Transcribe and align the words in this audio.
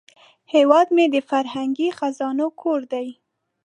هیواد 0.53 0.87
مې 0.95 1.05
د 1.13 1.15
فرهنګي 1.29 1.89
خزانو 1.97 2.47
کور 2.61 2.81
دی 2.93 3.07